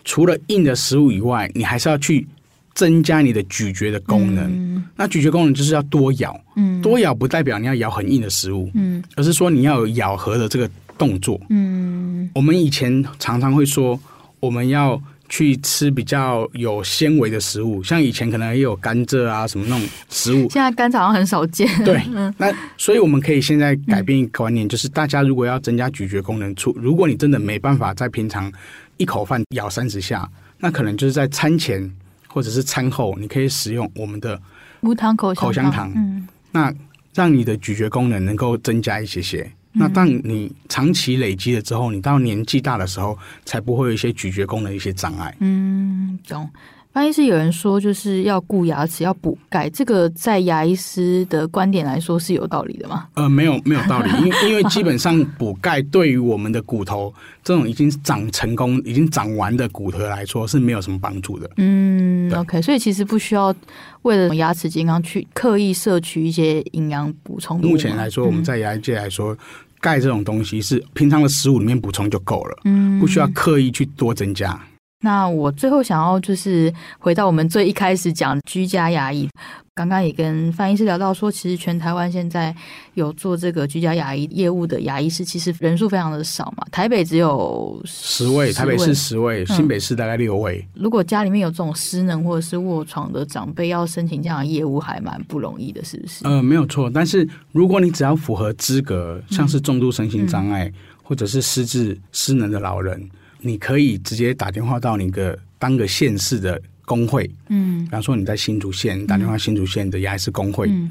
[0.04, 2.26] 除了硬的食物以外，你还是要去
[2.74, 4.44] 增加你的咀嚼的功能。
[4.46, 11.40] 嗯那咀嚼功能就是要多咬，嗯多咬不代表你要咬很硬的食物，嗯而是说你要有咬合的这个动作。
[11.48, 13.98] 嗯我们以前常常会说，
[14.40, 20.50] 我们要去吃比较有纤维的食物，像以前可能也有甘蔗啊什么那种食物。
[20.50, 21.66] 现在甘蔗好像很少见。
[21.84, 22.02] 对，
[22.36, 28.52] 那所以我们可以现在改变一个观念，就是大家如果要增加咀嚼功能，出如果你真的没办法在平常
[28.96, 31.88] 一口饭咬三十下，那可能就是在餐前
[32.26, 34.38] 或者是餐后，你可以使用我们的
[34.80, 36.74] 无糖口香口香糖嗯那
[37.14, 39.48] 让你的咀嚼功能能够增加一些些。
[39.72, 45.34] 那当你长期累积了之后，你到年纪大的时候，才不会有一些咀嚼功能的一些障碍。
[45.40, 46.48] 嗯，懂。
[46.92, 53.06] 范医师有人说，就是要固牙齿，要补钙，这个在牙医师的观点来说是有道理的吗？
[53.14, 57.14] 呃，没有，没有道理，因为因为基本上补钙对于我们的骨头
[57.44, 61.48] 这种已经长成功、已经长完的骨头来说是没有什么帮助的。
[61.58, 63.54] 嗯，OK，所以其实不需要
[64.02, 67.60] 为了牙齿健康去刻意摄取一些营养补充。
[67.60, 69.36] 目前来说，我们在牙医界来说，
[69.80, 74.60] 钙、嗯、这种东西是平常的食物里面补充就够了，嗯，不需要刻意去多增加。
[75.02, 79.26] 那我最后想要就是回到我们最一开始讲居家牙医，
[79.74, 82.54] 刚刚也跟范医师聊到说，其实全台湾现在
[82.92, 86.66] 有做这个居家牙医业务的牙医师，其实人数非常的少嘛。
[86.70, 90.62] 台北只有十位，台北市十位，新北市大概六位。
[90.74, 96.26] 嗯，如果家里面有这种失能或者是卧床的长辈，要申请这样的业务还蛮不容易的，是不是？
[96.26, 96.90] 呃，没有错。
[96.90, 103.08] 但是如果你只要符合资格，像是重度身心障碍、嗯、或者是失智失能的老人。
[103.42, 110.90] 你可以直接打电话到你个当个县市的工会，嗯，比方说你在新竹县打电话新竹县的牙医师工会，嗯，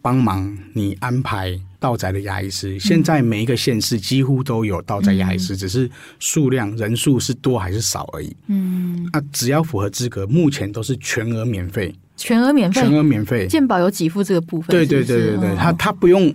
[0.00, 2.78] 帮忙你安排到宅的牙医师。
[2.78, 8.34] 现在每一个县市几乎都有到宅牙医师，只是数量人数是多还是少而已。
[8.46, 14.68] 嗯，那只要符合资格，目前都是全额免费，全额免费，全额免费，健保有给付这个部分。
[14.68, 16.32] 对对对对对，他他不用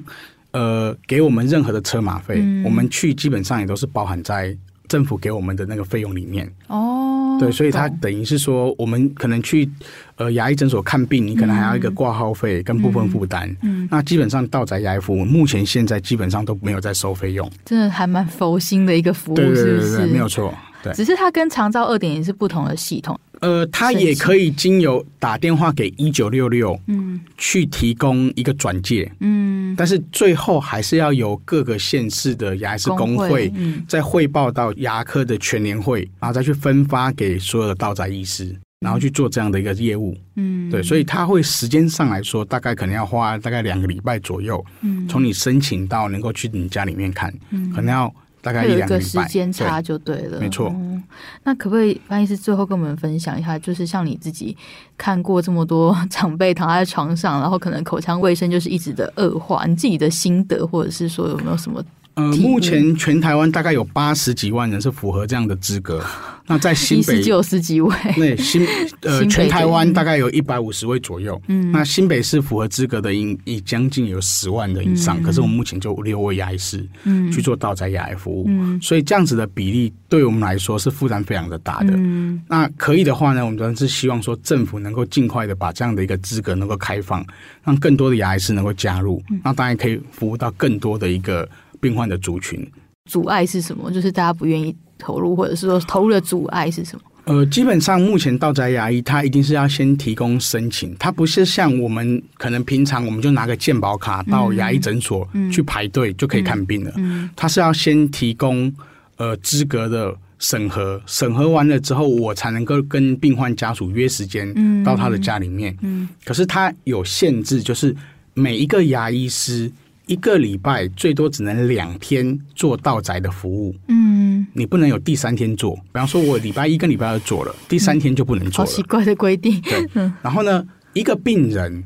[0.52, 4.56] 呃给我们任何的车马费，我们去基本上也都是包含在。
[4.88, 9.70] 政府给我们的那个费用里面哦，对，所以它等于是说，我们可能去
[10.16, 13.54] 呃牙医诊所看病，你可能还要一个挂号费跟部分负担。
[13.62, 19.64] 嗯，那基本上到宅牙医服务，目前现在基本上都没有在收费用，真的还蛮佛心的一个服务，是不是？
[19.64, 20.54] 对对对对，没有错。
[20.88, 23.20] 对，只是它跟长照二点零是不同的系统。
[23.42, 48.12] 呃，它也可以经由打电话给一九六六，嗯，去提供一个转介，嗯，但是最后还是要由各个县市的牙医师公会，嗯，再汇报到牙科的全联会，然后再去分发给所有的到宅医师，然后去做这样的一个业务，嗯，对，所以它会时间上来说，大概可能要花大概两个礼拜左右，嗯，从你申请到能够去你家里面看，嗯，可能要。
[48.48, 51.04] 大概有一个时间差就对了，没错、嗯。
[51.44, 54.56] 那可不可以，翻译师最后跟我们分享一下，就是像你自己
[54.98, 61.84] 看过这么多长辈躺在床上，然后可能口腔卫生就是一直的恶化，你自己的心得，或者是说有没有什么？
[62.18, 66.04] 呃，目前全台湾大概有八十几万人是符合这样的资格。
[66.50, 68.66] 那在新北就有十几位，对新
[69.02, 71.40] 呃新全台湾大概有一百五十位左右。
[71.48, 75.20] 嗯，那新北市符合资格的应已将近有十万人以上。
[75.20, 78.46] 嗯、可是我们目前就六位牙医师嗯去做到宅牙医服务。
[78.48, 81.94] 嗯，所以这样子的比例对我们来说是负担非常的大的。
[81.98, 87.24] 嗯，那可以的话呢，我们当然是希望说政府能够尽快的把这样的一个资格能够开放，
[87.64, 89.22] 让更多的牙医师能够加入。
[89.44, 91.48] 那当然可以服务到更多的一个。
[91.80, 92.66] 病患的族群
[93.10, 93.90] 阻碍是什么？
[93.92, 97.02] 就是大家不愿意投入，或者是说投入的阻碍是什么？
[97.24, 106.92] 呃，基本上目前到宅牙医，他一定是要先提供申请，他不是像我们可能平常我们就拿个健保卡到牙医诊所去排队就可以看病了。
[106.98, 108.74] 嗯，他是要先提供
[109.18, 115.78] 呃资格的审核，审核完了之后，我才能够跟病患家属约时间到他的家里面。
[115.82, 117.96] 嗯，可是他有限制，就是
[118.34, 119.72] 每一个牙医师。
[120.08, 125.76] 一个礼拜最多只能两天做道宅的服务，嗯，你不能有第三天做。
[125.76, 128.70] 比方说，我礼拜一跟礼拜二做了，第三天就不能做了。
[128.70, 129.62] 好奇怪的规定。
[129.62, 129.86] 对，
[130.22, 131.84] 然后呢，一个病人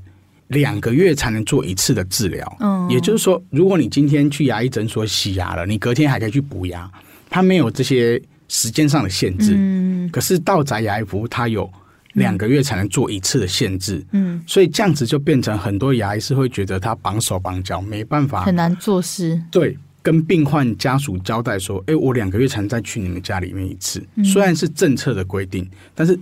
[0.47, 2.57] 两个月才能做一次的治疗。
[2.59, 6.89] 嗯，也就是说，如果你今天去牙医诊所洗牙了，你隔天还可以去补牙，
[7.27, 9.55] 它没有这些时间上的限制。
[9.55, 11.67] 嗯，可是道宅牙医服务它有。
[12.13, 19.41] 两个月才能做一次的限制，嗯，所以这样子就变成很多牙医是会觉得他绑手绑脚，没办法，很难做事。
[19.49, 24.03] 对，跟病患家属交代说，哎，我两个月才能再去你们家里面一次。
[24.25, 26.19] 虽然是政策的规定，但是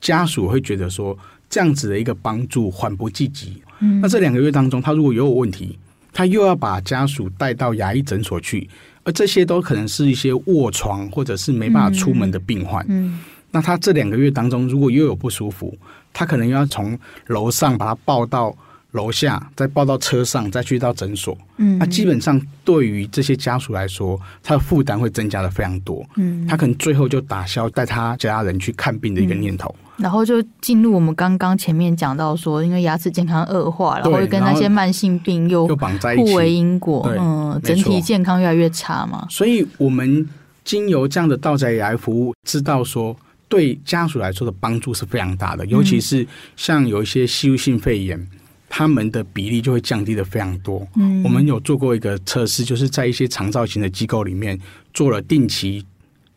[0.00, 1.16] 家属会觉得说，
[1.48, 3.62] 这样子的一个帮助缓不济急。
[3.78, 5.78] 嗯，那这两个月当中，他如果有问题，
[6.12, 8.68] 他又要把家属带到牙医诊所去，
[9.04, 12.84] 而这些都可能是一些卧床或者是没办法出门的病患。
[12.88, 13.06] 嗯。
[13.06, 13.18] 嗯
[13.50, 15.76] 那他这两个月当中，如果又有不舒服，
[16.12, 18.54] 他可能要从楼上把他抱到
[18.92, 21.36] 楼下，再抱到车上，再去到诊所。
[21.58, 26.04] 嗯，那基本上对于这些家属来说，他的负担会增加的非常多。
[26.16, 37.10] 嗯，他可能最后就打消带他家人去看病的一个念头，嗯、然后就进入我们刚刚前面讲到说，因为牙齿健康恶化，然后跟那些慢性病又又绑在一起，互为因果。
[37.18, 39.26] 嗯，整体健康越来越差嘛。
[39.30, 40.26] 所以我们
[40.64, 43.16] 经由这样的到宅牙医服务，知道说。
[43.48, 46.26] 对家属来说的帮助是非常大的，尤其是
[46.56, 48.28] 像有一些吸入性肺炎，嗯、
[48.68, 50.86] 他们的比例就会降低的非常多。
[50.96, 54.58] 嗯，我们有做过一个测试，就是在一些长照型的机构里面
[54.92, 55.84] 做了定期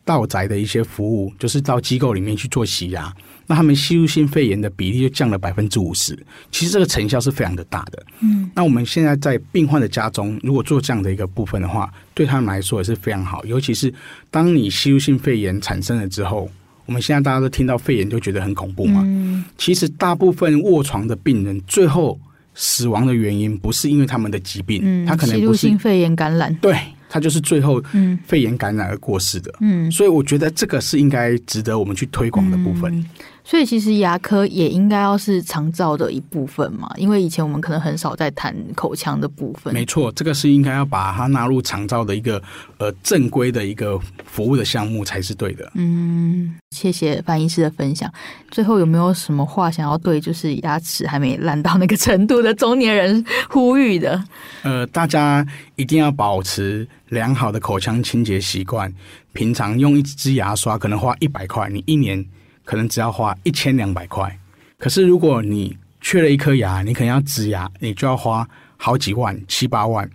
[0.05, 3.13] 到宅的一些服务，就是到机构里面去做洗牙。
[3.47, 6.17] 那他们吸入性肺炎的比例就降了百分之五十。
[6.51, 8.01] 其实这个成效是非常的大的。
[8.21, 13.43] 嗯，那我们现在在病患的家中，如果做这样的一个部分的话，对他们来说也是非常好。
[13.43, 13.93] 尤其是
[14.29, 16.49] 当你吸入性肺炎产生了之后，
[16.91, 19.01] 我们现在大家都听到肺炎就觉得很恐怖嘛。
[19.05, 22.19] 嗯，其实大部分卧床的病人最后
[22.53, 26.75] 死亡的原因不是因为他们的疾病，嗯，他可能不是，性肺炎感染，对。
[27.13, 27.81] 他就是最后
[28.25, 32.93] 肺炎感染而过世的，嗯，所以我觉得这个是应该值得我们去推广的部分。
[32.93, 33.05] 嗯
[33.43, 39.73] 所以其实牙科也应该要是长照的一部分嘛，因为以前我们可能很少在谈口腔的部分。
[39.73, 42.41] 没错，这个是应该要把它纳入长照的一个
[42.77, 45.69] 呃正规的一个服务的项目才是对的。
[45.75, 48.11] 嗯，谢谢范医师的分享。
[48.51, 54.23] 最后有没有什么话想要对就是牙齿还没烂到那个程度的中年人呼吁的？
[54.61, 58.93] 呃，大家一定要保持良好的口腔清洁习惯，
[59.33, 62.23] 平常用一支牙刷可能花一百块，你一年。
[62.71, 64.39] 可能只要花一千两百块，
[64.77, 68.47] 可是如果你缺了一颗牙，你可能要植牙，你就要花
[68.77, 70.09] 好几万、七八万。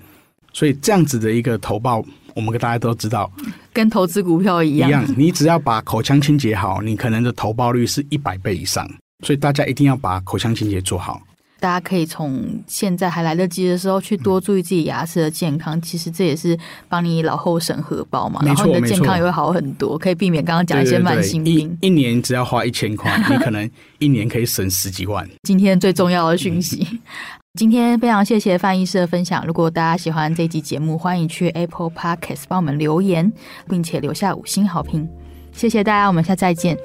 [0.55, 2.03] 所以这样子的一个投报，
[2.35, 3.31] 我们大家都知道，
[3.75, 4.89] 跟投资股票一样。
[4.89, 8.91] 一样，你只要把口腔清洁好，你可能的投报率是一百倍以上。
[9.23, 11.21] 所以大家一定要把口腔清洁做好。
[11.59, 16.57] 大家可以从现在还来得及的时候去多注意自己牙齿的健康，嗯、其实这也是
[16.89, 21.77] 帮你老后省荷包嘛，然后你的健康也会好很多，可以避免刚刚讲一些慢性病。
[21.81, 25.27] 一，一年只要花一千块，你可能一年可以省十几万。
[25.45, 26.99] 今天最重要的讯息，嗯、
[27.55, 29.45] 今天非常谢谢范医师的分享。
[29.47, 33.33] 如果大家喜欢这集节目，欢迎去 Apple Podcast 帮我们留言，
[33.69, 35.09] 并且留下五星好评。
[35.53, 36.77] 谢谢大家，我们下次再见。